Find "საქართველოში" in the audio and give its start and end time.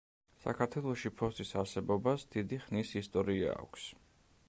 0.45-1.11